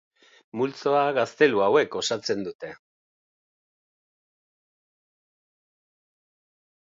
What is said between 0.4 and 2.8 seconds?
Multzoa gaztelu hauek osatzen dute.